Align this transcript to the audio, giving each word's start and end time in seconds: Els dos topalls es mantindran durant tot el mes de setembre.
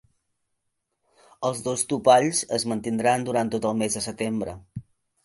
Els 1.49 1.61
dos 1.67 1.83
topalls 1.91 2.39
es 2.59 2.65
mantindran 2.71 3.27
durant 3.29 3.53
tot 3.57 3.69
el 3.73 3.77
mes 3.83 3.99
de 3.99 4.03
setembre. 4.07 4.57